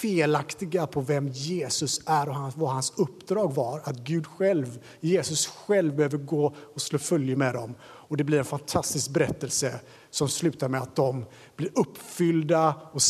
felaktiga 0.00 0.86
på 0.86 1.00
vem 1.00 1.28
Jesus 1.28 2.00
är 2.06 2.28
och 2.28 2.52
vad 2.54 2.70
hans 2.70 2.92
uppdrag 2.96 3.54
var. 3.54 3.80
Att 3.84 3.96
Gud 3.96 4.26
själv, 4.26 4.78
Jesus 5.00 5.46
själv 5.46 5.96
behöver 5.96 6.18
gå 6.18 6.54
och 6.74 6.82
slå 6.82 6.98
följe 6.98 7.36
med 7.36 7.54
dem. 7.54 7.74
Och 7.82 8.16
det 8.16 8.24
blir 8.24 8.38
en 8.38 8.44
fantastisk 8.44 9.10
berättelse 9.10 9.80
som 10.10 10.28
slutar 10.28 10.68
med 10.68 10.82
att 10.82 10.96
de 10.96 11.24
blir 11.56 11.70
uppfyllda 11.74 12.74
och 12.92 13.00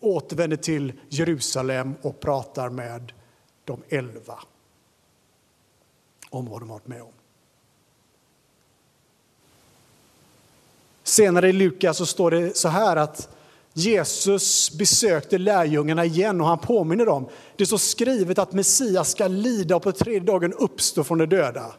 återvänder 0.00 0.56
till 0.56 0.92
Jerusalem 1.08 1.94
och 2.02 2.20
pratar 2.20 2.70
med 2.70 3.12
de 3.64 3.82
elva 3.88 4.38
om 6.30 6.46
vad 6.46 6.60
de 6.60 6.68
varit 6.68 6.86
med 6.86 7.02
om. 7.02 7.12
Senare 11.02 11.48
i 11.48 11.52
Lukas 11.52 11.96
så 11.96 12.06
står 12.06 12.30
det 12.30 12.56
så 12.56 12.68
här 12.68 12.96
att 12.96 13.28
Jesus 13.72 14.70
besökte 14.78 15.38
lärjungarna 15.38 16.04
igen 16.04 16.40
och 16.40 16.46
han 16.46 16.58
påminner 16.58 17.06
dem. 17.06 17.28
Det 17.56 17.66
står 17.66 17.78
skrivet 17.78 18.38
att 18.38 18.52
Messias 18.52 19.10
ska 19.10 19.28
lida 19.28 19.76
och 19.76 19.82
på 19.82 19.92
tredje 19.92 20.20
dagen 20.20 20.52
uppstå 20.52 21.04
från 21.04 21.18
de 21.18 21.26
döda 21.26 21.74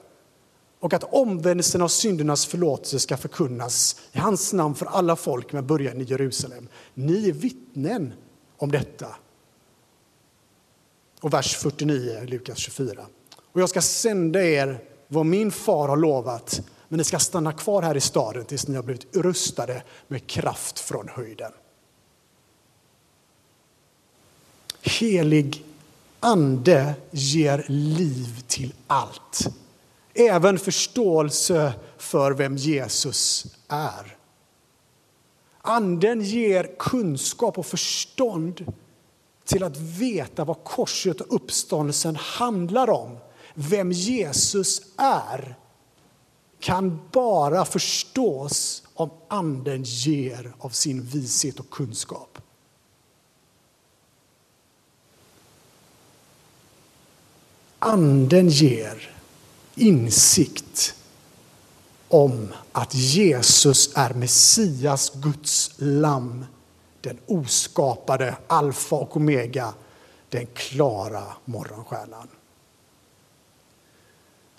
och 0.80 0.94
att 0.94 1.04
omvändelsen 1.04 1.82
av 1.82 1.88
syndernas 1.88 2.46
förlåtelse 2.46 3.00
ska 3.00 3.18
förkunnas 3.18 4.02
i 4.12 4.20
hans 4.20 4.54
namn 4.54 4.76
för 4.76 4.86
alla 4.86 5.16
folk 5.16 5.54
med 5.54 5.64
början 5.64 6.02
i 6.02 6.04
Jerusalem. 6.04 6.68
Ni 6.94 7.30
är 7.30 7.34
vittnen 7.34 8.14
om 8.58 8.72
detta. 8.72 9.08
Och 11.22 11.34
vers 11.34 11.56
49, 11.56 12.24
Lukas 12.26 12.58
24. 12.58 13.06
Och 13.60 13.62
jag 13.62 13.70
ska 13.70 13.82
sända 13.82 14.44
er 14.44 14.80
vad 15.08 15.26
min 15.26 15.52
far 15.52 15.88
har 15.88 15.98
lovat, 15.98 16.62
men 16.88 16.98
ni 16.98 17.04
ska 17.04 17.20
stanna 17.20 17.54
kvar 17.54 17.82
här 17.82 17.98
i 17.98 18.02
staden 18.02 18.46
tills 18.46 18.68
ni 18.68 18.76
har 18.76 18.84
blivit 18.84 19.16
rustade 19.16 19.84
med 20.08 20.28
kraft 20.28 20.80
från 20.80 21.08
höjden. 21.08 21.52
Helig 24.82 25.66
ande 26.20 26.94
ger 27.12 27.66
liv 27.68 28.44
till 28.48 28.74
allt. 28.88 29.48
Även 30.14 30.60
förståelse 30.60 31.74
för 31.98 32.32
vem 32.32 32.58
Jesus 32.58 33.46
är. 33.68 34.18
Anden 35.62 36.22
ger 36.22 36.76
kunskap 36.80 37.58
och 37.58 37.66
förstånd 37.66 38.74
till 39.46 39.64
att 39.64 39.78
veta 39.78 40.46
vad 40.46 40.64
korset 40.64 41.22
och 41.22 41.36
uppståndelsen 41.36 42.16
handlar 42.16 42.90
om. 42.90 43.18
Vem 43.54 43.92
Jesus 43.92 44.82
är 44.98 45.56
kan 46.60 47.00
bara 47.12 47.66
förstås 47.66 48.84
om 48.94 49.10
Anden 49.28 49.84
ger 49.84 50.54
av 50.60 50.70
sin 50.70 51.02
vishet 51.02 51.60
och 51.60 51.70
kunskap. 51.70 52.38
Anden 57.80 58.50
ger 58.50 59.16
insikt 59.76 60.96
om 62.08 62.54
att 62.72 62.96
Jesus 62.96 63.90
är 63.96 64.14
Messias, 64.14 65.12
Guds 65.16 65.72
lamm, 65.78 66.46
den 67.02 67.18
oskapade 67.26 68.36
alfa 68.48 68.96
och 68.96 69.18
omega, 69.18 69.74
den 70.30 70.46
klara 70.46 71.24
morgonstjärnan. 71.46 72.28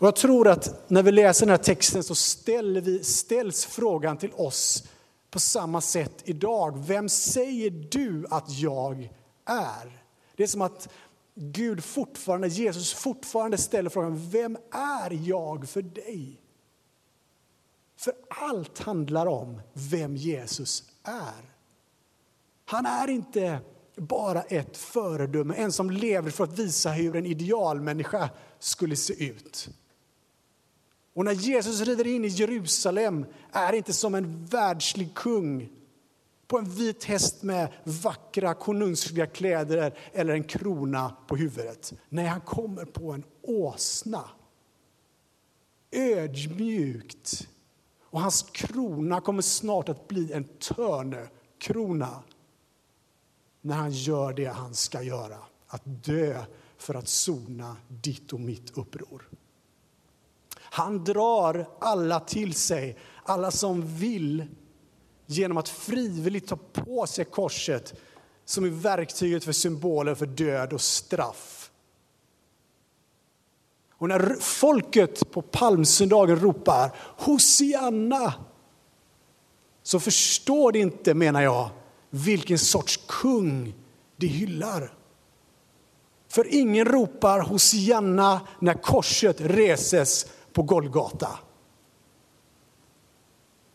Och 0.00 0.06
jag 0.06 0.16
tror 0.16 0.48
att 0.48 0.90
när 0.90 1.02
vi 1.02 1.12
läser 1.12 1.46
den 1.46 1.50
här 1.50 1.64
texten 1.64 2.02
så 2.02 2.14
ställer 2.14 2.80
vi, 2.80 3.04
ställs 3.04 3.66
frågan 3.66 4.16
till 4.16 4.32
oss 4.32 4.84
på 5.30 5.40
samma 5.40 5.80
sätt 5.80 6.22
idag. 6.24 6.84
Vem 6.86 7.08
säger 7.08 7.70
du 7.70 8.26
att 8.30 8.50
jag 8.50 9.12
är? 9.44 10.04
Det 10.36 10.42
är 10.42 10.46
som 10.46 10.62
att 10.62 10.88
Gud 11.34 11.84
fortfarande, 11.84 12.48
Jesus 12.48 12.92
fortfarande 12.92 13.58
ställer 13.58 13.90
frågan, 13.90 14.30
vem 14.30 14.56
är 14.72 15.28
jag 15.28 15.68
för 15.68 15.82
dig? 15.82 16.40
För 17.96 18.14
allt 18.28 18.78
handlar 18.78 19.26
om 19.26 19.60
vem 19.72 20.16
Jesus 20.16 20.84
är. 21.02 21.54
Han 22.64 22.86
är 22.86 23.08
inte 23.10 23.58
bara 23.96 24.42
ett 24.42 24.76
föredöme, 24.76 25.54
en 25.54 25.72
som 25.72 25.90
lever 25.90 26.30
för 26.30 26.44
att 26.44 26.58
visa 26.58 26.90
hur 26.90 27.16
en 27.16 27.26
idealmänniska 27.26 28.30
skulle 28.58 28.96
se 28.96 29.24
ut. 29.24 29.68
Och 31.14 31.24
när 31.24 31.32
Jesus 31.32 31.80
rider 31.80 32.06
in 32.06 32.24
i 32.24 32.28
Jerusalem 32.28 33.26
är 33.52 33.72
det 33.72 33.78
inte 33.78 33.92
som 33.92 34.14
en 34.14 34.46
världslig 34.46 35.14
kung 35.14 35.70
på 36.46 36.58
en 36.58 36.64
vit 36.64 37.04
häst 37.04 37.42
med 37.42 37.72
vackra 37.84 38.54
konungsliga 38.54 39.26
kläder 39.26 39.98
eller 40.12 40.34
en 40.34 40.44
krona 40.44 41.16
på 41.26 41.36
huvudet. 41.36 41.92
Nej, 42.08 42.26
han 42.26 42.40
kommer 42.40 42.84
på 42.84 43.12
en 43.12 43.24
åsna. 43.42 44.24
Ödmjukt. 45.92 47.48
Och 48.02 48.20
hans 48.20 48.42
krona 48.42 49.20
kommer 49.20 49.42
snart 49.42 49.88
att 49.88 50.08
bli 50.08 50.32
en 50.32 50.44
törnekrona 50.44 52.22
när 53.60 53.74
han 53.74 53.90
gör 53.90 54.32
det 54.32 54.46
han 54.46 54.74
ska 54.74 55.02
göra, 55.02 55.38
att 55.66 55.82
dö 55.84 56.44
för 56.78 56.94
att 56.94 57.08
sona 57.08 57.76
ditt 57.88 58.32
och 58.32 58.40
mitt 58.40 58.78
uppror. 58.78 59.28
Han 60.70 61.04
drar 61.04 61.68
alla 61.80 62.20
till 62.20 62.54
sig, 62.54 62.98
alla 63.22 63.50
som 63.50 63.96
vill 63.96 64.46
genom 65.26 65.56
att 65.56 65.68
frivilligt 65.68 66.48
ta 66.48 66.56
på 66.56 67.06
sig 67.06 67.24
korset 67.24 67.94
som 68.44 68.64
är 68.64 68.68
verktyget 68.68 69.44
för 69.44 69.52
symbolen 69.52 70.16
för 70.16 70.26
död 70.26 70.72
och 70.72 70.80
straff. 70.80 71.70
Och 74.00 74.08
när 74.08 74.36
folket 74.40 75.30
på 75.30 75.42
palmsöndagen 75.42 76.36
ropar 76.36 76.96
Hosianna 76.96 78.34
så 79.82 80.00
förstår 80.00 80.72
de 80.72 80.78
inte, 80.78 81.14
menar 81.14 81.42
jag, 81.42 81.70
vilken 82.10 82.58
sorts 82.58 83.00
kung 83.06 83.74
de 84.16 84.26
hyllar. 84.26 84.94
För 86.28 86.54
ingen 86.54 86.84
ropar 86.84 87.40
Hosianna 87.40 88.40
när 88.58 88.74
korset 88.74 89.40
reses 89.40 90.26
på 90.52 90.62
Golgata. 90.62 91.38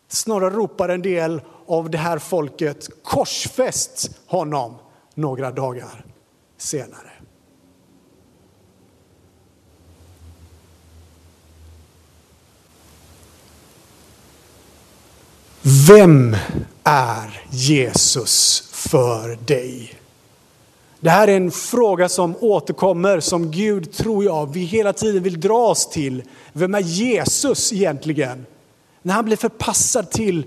Snarare 0.08 0.50
ropar 0.50 0.90
en 0.90 1.02
del 1.02 1.42
av 1.68 1.90
det 1.90 1.98
här 1.98 2.20
folket 2.20 3.04
korsfäst 3.04 4.12
honom 4.28 4.76
några 5.14 5.52
dagar 5.52 6.06
senare. 6.58 7.12
Vem 15.88 16.36
är 16.84 17.46
Jesus 17.50 18.70
för 18.72 19.38
dig? 19.46 20.05
Det 21.06 21.12
här 21.12 21.28
är 21.28 21.38
en 21.38 21.52
fråga 21.52 22.10
som 22.10 22.36
återkommer, 22.40 23.20
som 23.20 23.52
Gud, 23.52 23.92
tror 23.94 24.24
jag, 24.24 24.54
vi 24.54 24.60
hela 24.60 24.94
tiden 24.94 25.24
vill 25.24 25.40
dra 25.40 25.68
oss 25.68 25.90
till. 25.90 26.24
Vem 26.54 26.76
är 26.76 26.80
Jesus 26.80 27.74
egentligen? 27.74 28.46
När 29.02 29.14
han 29.14 29.26
blir 29.26 29.38
förpassad 29.38 30.12
till 30.12 30.46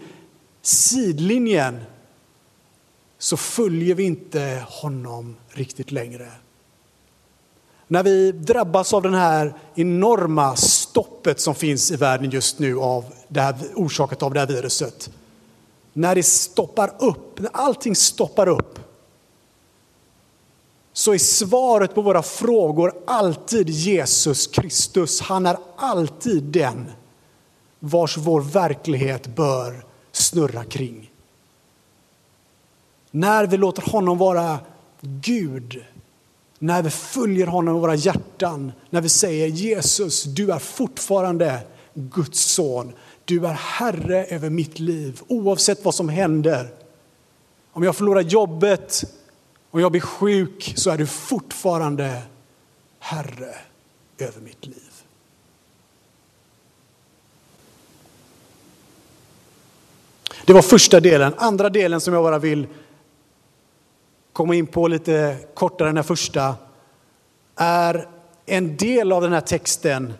sidlinjen 0.62 1.80
så 3.18 3.36
följer 3.36 3.94
vi 3.94 4.02
inte 4.02 4.64
honom 4.68 5.36
riktigt 5.48 5.92
längre. 5.92 6.28
När 7.86 8.02
vi 8.02 8.32
drabbas 8.32 8.94
av 8.94 9.02
det 9.02 9.16
här 9.16 9.54
enorma 9.74 10.56
stoppet 10.56 11.40
som 11.40 11.54
finns 11.54 11.90
i 11.90 11.96
världen 11.96 12.30
just 12.30 12.58
nu 12.58 12.78
av 12.78 13.04
det 13.28 13.40
här, 13.40 13.56
orsakat 13.74 14.22
av 14.22 14.34
det 14.34 14.40
här 14.40 14.46
viruset. 14.46 15.10
När 15.92 16.14
det 16.14 16.22
stoppar 16.22 16.94
upp, 16.98 17.40
när 17.40 17.50
allting 17.52 17.96
stoppar 17.96 18.48
upp 18.48 18.87
så 20.98 21.14
är 21.14 21.18
svaret 21.18 21.94
på 21.94 22.02
våra 22.02 22.22
frågor 22.22 22.94
alltid 23.06 23.70
Jesus 23.70 24.46
Kristus. 24.46 25.20
Han 25.20 25.46
är 25.46 25.56
alltid 25.76 26.42
den 26.42 26.90
vars 27.78 28.16
vår 28.16 28.40
verklighet 28.40 29.26
bör 29.26 29.84
snurra 30.12 30.64
kring. 30.64 31.10
När 33.10 33.46
vi 33.46 33.56
låter 33.56 33.82
honom 33.82 34.18
vara 34.18 34.58
Gud, 35.00 35.84
när 36.58 36.82
vi 36.82 36.90
följer 36.90 37.46
honom 37.46 37.76
i 37.76 37.80
våra 37.80 37.94
hjärtan, 37.94 38.72
när 38.90 39.00
vi 39.00 39.08
säger 39.08 39.46
Jesus, 39.46 40.22
du 40.22 40.52
är 40.52 40.58
fortfarande 40.58 41.60
Guds 41.94 42.40
son. 42.40 42.92
Du 43.24 43.46
är 43.46 43.54
Herre 43.54 44.24
över 44.24 44.50
mitt 44.50 44.78
liv, 44.78 45.20
oavsett 45.28 45.84
vad 45.84 45.94
som 45.94 46.08
händer. 46.08 46.68
Om 47.72 47.82
jag 47.82 47.96
förlorar 47.96 48.20
jobbet, 48.20 49.04
om 49.70 49.80
jag 49.80 49.90
blir 49.92 50.00
sjuk, 50.00 50.72
så 50.76 50.90
är 50.90 50.98
du 50.98 51.06
fortfarande 51.06 52.22
Herre 52.98 53.54
över 54.18 54.40
mitt 54.40 54.66
liv. 54.66 54.92
Det 60.44 60.52
var 60.52 60.62
första 60.62 61.00
delen. 61.00 61.34
Andra 61.36 61.68
delen 61.68 62.00
som 62.00 62.14
jag 62.14 62.22
bara 62.22 62.38
vill 62.38 62.66
komma 64.32 64.54
in 64.54 64.66
på 64.66 64.88
lite 64.88 65.38
kortare 65.54 65.88
än 65.88 65.94
den 65.94 66.04
första 66.04 66.54
är 67.56 68.08
en 68.46 68.76
del 68.76 69.12
av 69.12 69.22
den 69.22 69.32
här 69.32 69.40
texten 69.40 70.12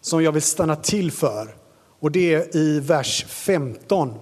som 0.00 0.22
jag 0.22 0.32
vill 0.32 0.42
stanna 0.42 0.76
till 0.76 1.12
för. 1.12 1.56
Och 2.00 2.10
det 2.10 2.34
är 2.34 2.56
i 2.56 2.80
vers 2.80 3.24
15. 3.28 4.14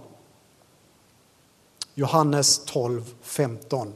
Johannes 1.95 2.65
12, 2.65 3.03
15. 3.23 3.93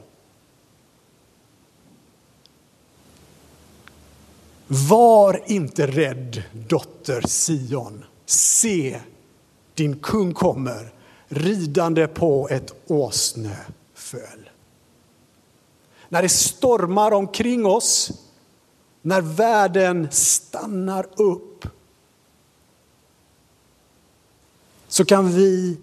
Var 4.73 5.41
inte 5.45 5.87
rädd, 5.87 6.43
dotter 6.67 7.21
Sion. 7.21 8.05
Se, 8.25 9.01
din 9.73 9.99
kung 9.99 10.33
kommer 10.33 10.93
ridande 11.27 12.07
på 12.07 12.49
ett 12.49 12.73
åsneföl. 12.87 14.49
När 16.09 16.21
det 16.21 16.29
stormar 16.29 17.11
omkring 17.11 17.65
oss, 17.65 18.11
när 19.01 19.21
världen 19.21 20.07
stannar 20.11 21.07
upp 21.21 21.67
så 24.87 25.05
kan 25.05 25.31
vi 25.31 25.77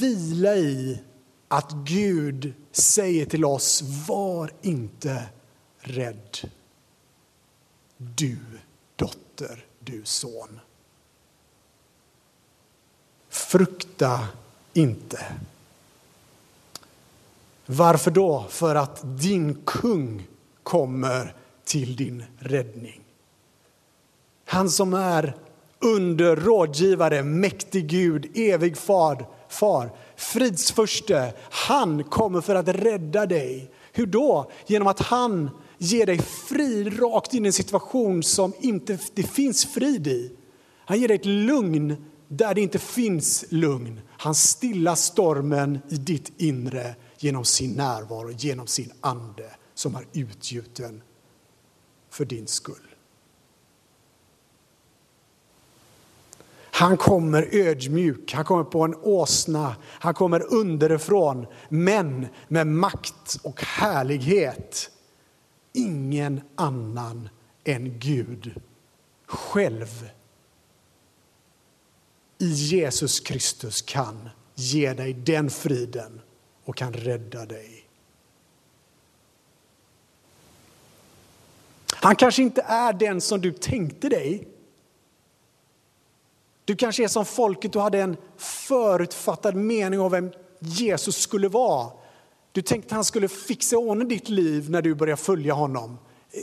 vila 0.00 0.56
i 0.56 1.00
att 1.48 1.72
Gud 1.72 2.52
säger 2.72 3.26
till 3.26 3.44
oss, 3.44 3.82
var 4.08 4.52
inte 4.62 5.22
rädd. 5.78 6.50
Du 7.98 8.38
dotter, 8.96 9.64
du 9.78 10.02
son. 10.04 10.60
Frukta 13.28 14.28
inte. 14.72 15.26
Varför 17.66 18.10
då? 18.10 18.46
För 18.48 18.74
att 18.74 19.00
din 19.02 19.62
kung 19.64 20.26
kommer 20.62 21.34
till 21.64 21.96
din 21.96 22.24
räddning. 22.38 23.00
Han 24.44 24.70
som 24.70 24.94
är 24.94 25.36
under 25.78 26.36
rådgivare, 26.36 27.22
mäktig 27.22 27.88
Gud, 27.88 28.38
evig 28.38 28.76
far, 28.76 29.26
far 29.48 29.90
fridsförste. 30.16 31.32
Han 31.50 32.04
kommer 32.04 32.40
för 32.40 32.54
att 32.54 32.68
rädda 32.68 33.26
dig. 33.26 33.70
Hur 33.92 34.06
då? 34.06 34.50
Genom 34.66 34.88
att 34.88 35.00
han 35.00 35.50
ger 35.78 36.06
dig 36.06 36.18
fri 36.18 36.90
rakt 36.90 37.34
in 37.34 37.44
i 37.44 37.46
en 37.46 37.52
situation 37.52 38.22
som 38.22 38.52
inte 38.60 38.98
det 39.14 39.22
finns 39.22 39.64
frid 39.64 40.06
i. 40.06 40.32
Han 40.84 41.00
ger 41.00 41.08
dig 41.08 41.16
ett 41.16 41.26
lugn 41.26 41.96
där 42.28 42.54
det 42.54 42.60
inte 42.60 42.78
finns 42.78 43.44
lugn. 43.48 44.00
Han 44.08 44.34
stillar 44.34 44.94
stormen 44.94 45.78
i 45.88 45.96
ditt 45.96 46.32
inre 46.36 46.94
genom 47.18 47.44
sin 47.44 47.72
närvaro, 47.72 48.30
genom 48.30 48.66
sin 48.66 48.92
ande 49.00 49.50
som 49.74 49.94
är 49.94 50.06
utgjuten 50.12 51.02
för 52.10 52.24
din 52.24 52.46
skull. 52.46 52.74
Han 56.78 56.96
kommer 56.96 57.48
ödmjuk, 57.52 58.32
han 58.32 58.44
kommer 58.44 58.64
på 58.64 58.82
en 58.82 58.94
åsna, 58.94 59.76
han 59.84 60.14
kommer 60.14 60.54
underifrån, 60.54 61.46
men 61.68 62.26
med 62.48 62.66
makt 62.66 63.38
och 63.42 63.62
härlighet. 63.62 64.90
Ingen 65.78 66.40
annan 66.54 67.28
än 67.64 67.98
Gud 67.98 68.60
själv 69.26 70.10
i 72.38 72.46
Jesus 72.46 73.20
Kristus 73.20 73.82
kan 73.82 74.28
ge 74.54 74.92
dig 74.92 75.12
den 75.12 75.50
friden 75.50 76.20
och 76.64 76.76
kan 76.76 76.92
rädda 76.92 77.46
dig. 77.46 77.84
Han 81.92 82.16
kanske 82.16 82.42
inte 82.42 82.62
är 82.62 82.92
den 82.92 83.20
som 83.20 83.40
du 83.40 83.52
tänkte 83.52 84.08
dig. 84.08 84.48
Du 86.64 86.76
kanske 86.76 87.04
är 87.04 87.08
som 87.08 87.24
folket, 87.24 87.72
du 87.72 87.78
hade 87.78 88.00
en 88.00 88.16
förutfattad 88.36 89.56
mening 89.56 90.00
om 90.00 90.10
vem 90.10 90.32
Jesus 90.58 91.16
skulle 91.16 91.48
vara. 91.48 91.90
Du 92.52 92.62
tänkte 92.62 92.86
att 92.86 92.92
han 92.92 93.04
skulle 93.04 93.28
fixa 93.28 93.76
ordning 93.76 94.08
ditt 94.08 94.28
liv 94.28 94.70
när 94.70 94.82
du 94.82 94.94
började 94.94 95.22
följa 95.22 95.54
honom. 95.54 95.98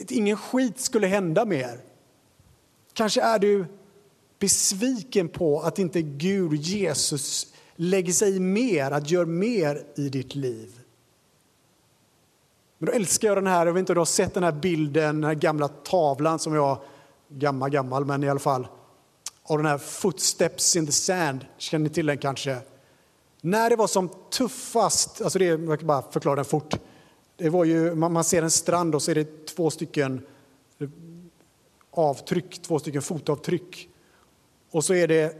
Ingen 0.10 0.38
skit 0.38 0.80
skulle 0.80 1.08
hända 1.08 1.46
mer. 1.46 1.80
Kanske 2.94 3.22
är 3.22 3.39
du 3.39 3.65
besviken 4.39 5.30
på 5.30 5.62
att 5.62 5.80
inte 5.80 6.02
Gud, 6.02 6.54
Jesus, 6.54 7.48
lägger 7.76 8.13
sig 8.13 8.39
mer, 8.39 8.91
att 8.91 9.10
gör 9.10 9.26
mer 9.26 9.84
i 9.96 10.10
ditt 10.10 10.36
liv. 10.36 10.80
Men 12.78 12.86
då 12.86 12.91
älskar 12.91 13.28
jag 13.28 13.38
den 13.38 13.48
här, 13.48 13.65
jag 13.65 13.74
vet 13.74 13.80
inte 13.80 13.91
om 13.91 13.96
du 13.96 14.00
har 14.00 14.06
sett 14.06 14.34
den 14.34 14.44
här 14.44 14.52
bilden, 14.52 15.22
den 15.22 15.24
här 15.24 15.34
gamla 15.34 15.68
tavlan 15.68 16.39
som 16.39 16.54
jag, 16.54 16.78
gammal 17.30 17.70
gammal 17.70 18.06
men 18.06 18.24
i 18.24 18.30
alla 18.30 18.39
fall, 18.39 18.68
av 19.44 19.58
den 19.58 19.65
här 19.65 19.78
Footsteps 19.78 20.76
in 20.76 20.86
the 20.86 20.91
sand, 20.91 21.46
känner 21.58 21.84
ni 21.84 21.89
till 21.89 22.06
den 22.06 22.18
kanske? 22.18 22.58
När 23.46 23.70
det 23.70 23.76
var 23.76 23.88
som 23.88 24.10
tuffast, 24.30 25.22
alltså 25.22 25.40
det, 25.40 25.46
jag 25.46 25.80
kan 25.80 25.88
bara 25.88 26.02
förklara 26.12 26.36
den 26.36 26.46
fort. 26.46 26.76
Det 27.36 27.50
var 27.50 27.64
ju, 27.64 27.96
man, 27.96 28.14
man 28.14 28.24
ser 28.24 28.42
en 28.42 28.52
strand 28.52 28.96
och 28.96 29.02
så 29.02 29.12
är 29.12 29.16
det 29.16 29.46
två 29.46 29.70
stycken 29.70 30.26
avtryck, 31.92 32.62
två 32.62 32.80
stycken 32.80 33.02
fotavtryck. 33.02 33.90
Och 34.72 34.86
så 34.86 34.94
är 34.94 35.08
det 35.08 35.36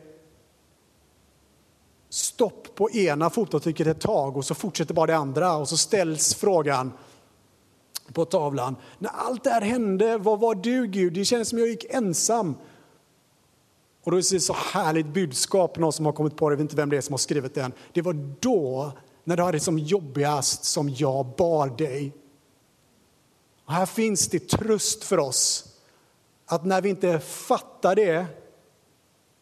stopp 2.10 2.76
på 2.76 2.92
ena 2.92 3.30
fotavtrycket 3.30 3.88
ett 3.88 4.02
tag 4.02 4.38
och 4.38 4.46
så 4.46 4.56
fortsätter 4.56 4.94
bara 4.94 5.08
det 5.08 5.18
andra 5.18 5.58
och 5.58 5.70
så 5.70 5.78
ställs 5.78 6.36
frågan 6.36 6.92
på 8.14 8.26
tavlan. 8.26 8.76
När 9.00 9.12
allt 9.14 9.44
det 9.44 9.50
här 9.50 9.62
hände, 9.62 10.18
vad 10.18 10.40
var 10.40 10.56
du 10.56 10.88
Gud? 10.88 11.14
Det 11.14 11.26
kändes 11.26 11.50
som 11.50 11.60
jag 11.60 11.68
gick 11.68 11.86
ensam. 11.90 12.56
Och 14.06 14.12
då 14.12 14.18
är 14.18 14.34
det 14.34 14.40
så 14.40 14.54
härligt 14.54 15.08
budskap, 15.08 15.78
någon 15.78 15.94
som 15.94 16.06
har 16.06 16.14
kommit 16.14 16.36
på 16.36 16.50
det, 16.50 16.54
jag 16.54 16.58
vet 16.58 16.62
inte 16.62 16.76
vem 16.76 16.90
det 16.90 16.98
är 16.98 17.02
som 17.02 17.14
har 17.14 17.18
skrivit 17.18 17.56
den. 17.56 17.74
Det 17.94 18.02
var 18.02 18.14
då, 18.40 18.92
när 19.24 19.38
du 19.38 19.44
hade 19.44 19.58
det 19.58 19.64
som 19.64 19.80
jobbigast, 19.80 20.64
som 20.64 20.90
jag 20.90 21.26
bar 21.26 21.68
dig. 21.68 22.14
Och 23.66 23.74
här 23.74 23.86
finns 23.86 24.28
det 24.28 24.48
tröst 24.48 25.04
för 25.04 25.20
oss, 25.20 25.66
att 26.46 26.66
när 26.66 26.82
vi 26.82 26.90
inte 26.90 27.20
fattar 27.20 27.96
det, 27.96 28.26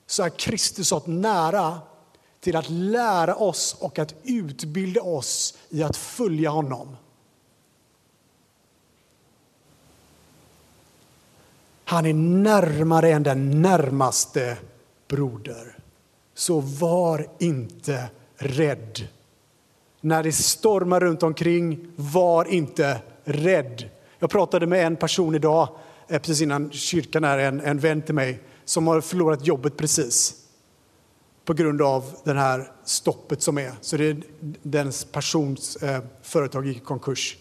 så 0.08 0.24
är 0.24 0.30
Kristus 0.30 0.88
så 0.88 1.02
nära 1.06 1.80
till 2.40 2.56
att 2.56 2.70
lära 2.70 3.36
oss 3.36 3.76
och 3.80 4.00
att 4.00 4.16
utbilda 4.24 5.02
oss 5.02 5.58
i 5.70 5.84
att 5.84 5.98
följa 5.98 6.50
honom. 6.50 6.98
Han 11.86 12.06
är 12.06 12.14
närmare 12.14 13.12
än 13.12 13.24
den 13.24 13.62
närmaste 13.62 14.58
broder. 15.08 15.78
Så 16.34 16.60
var 16.60 17.28
inte 17.40 18.10
rädd. 18.38 19.08
När 20.02 20.24
det 20.24 20.32
stormar 20.32 21.00
runt 21.00 21.24
omkring, 21.24 21.88
var 21.96 22.46
inte 22.46 23.02
rädd. 23.24 23.90
Jag 24.20 24.30
pratade 24.30 24.68
med 24.68 24.86
en 24.86 24.96
person 24.96 25.36
idag, 25.36 25.70
eh, 26.08 26.20
precis 26.20 26.42
innan 26.42 26.72
kyrkan, 26.72 27.24
här, 27.24 27.38
en, 27.38 27.60
en 27.60 27.80
vän 27.80 28.02
till 28.02 28.16
mig, 28.16 28.40
som 28.66 28.88
har 28.88 29.02
förlorat 29.02 29.48
jobbet 29.48 29.78
precis 29.78 30.44
på 31.46 31.54
grund 31.54 31.82
av 31.82 32.16
det 32.24 32.34
här 32.34 32.72
stoppet 32.84 33.42
som 33.42 33.58
är. 33.58 33.72
Så 33.82 33.98
det 33.98 34.06
är 34.06 34.18
dens 34.62 35.06
persons 35.06 35.76
eh, 35.76 36.04
företag 36.22 36.68
gick 36.68 36.78
i 36.78 36.80
konkurs. 36.80 37.38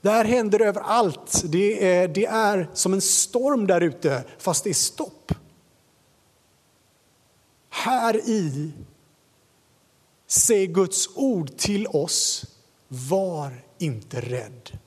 Det 0.00 0.10
här 0.10 0.24
händer 0.24 0.60
överallt. 0.60 1.42
Det 1.44 1.88
är, 1.88 2.08
det 2.08 2.26
är 2.26 2.70
som 2.74 2.92
en 2.92 3.00
storm 3.00 3.66
där 3.66 3.80
ute, 3.80 4.24
fast 4.38 4.64
det 4.64 4.70
är 4.70 4.74
stopp. 4.74 5.32
Här 7.70 8.16
i 8.16 8.72
säger 10.26 10.66
Guds 10.66 11.08
ord 11.14 11.56
till 11.56 11.86
oss, 11.86 12.44
var 12.88 13.64
inte 13.78 14.20
rädd, 14.20 14.78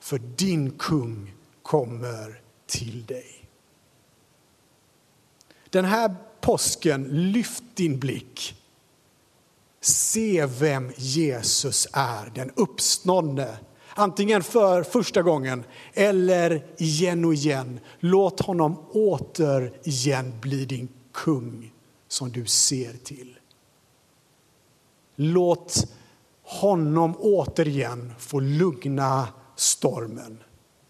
för 0.00 0.18
din 0.18 0.70
kung 0.70 1.34
kommer 1.62 2.42
till 2.66 3.06
dig. 3.06 3.48
Den 5.70 5.84
här 5.84 6.16
påsken, 6.40 7.04
lyft 7.32 7.62
din 7.74 7.98
blick. 7.98 8.54
Se 9.80 10.46
vem 10.46 10.92
Jesus 10.96 11.88
är, 11.92 12.32
den 12.34 12.50
uppståndne. 12.56 13.58
Antingen 13.98 14.42
för 14.42 14.82
första 14.82 15.22
gången 15.22 15.64
eller 15.94 16.66
igen 16.78 17.24
och 17.24 17.34
igen. 17.34 17.80
Låt 18.00 18.40
honom 18.40 18.86
återigen 18.92 20.40
bli 20.40 20.64
din 20.64 20.88
kung 21.12 21.72
som 22.08 22.30
du 22.32 22.46
ser 22.46 22.92
till. 22.92 23.38
Låt 25.16 25.88
honom 26.42 27.16
återigen 27.18 28.12
få 28.18 28.40
lugna 28.40 29.28
stormen. 29.56 30.42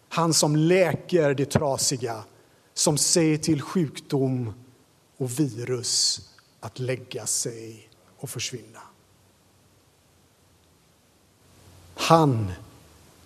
Han 0.09 0.35
som 0.35 0.57
läker 0.57 1.35
det 1.35 1.51
trasiga, 1.51 2.25
som 2.75 2.99
säger 2.99 3.39
till 3.39 3.63
sjukdom 3.63 4.53
och 5.17 5.41
virus 5.41 6.21
att 6.61 6.79
lägga 6.79 7.27
sig 7.27 7.91
och 8.19 8.31
försvinna. 8.31 8.81
Han 11.95 12.53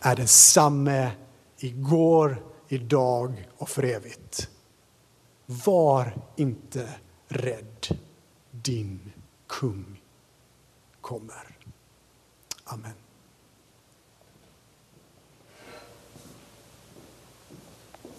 är 0.02 0.16
densamme 0.16 1.12
igår, 1.58 2.42
idag 2.68 3.48
och 3.56 3.68
för 3.68 3.82
evigt. 3.82 4.48
Var 5.46 6.16
inte 6.36 6.88
rädd, 7.28 7.98
din 8.50 9.12
kung 9.46 10.00
kommer. 11.00 11.58
Amen. 12.64 12.92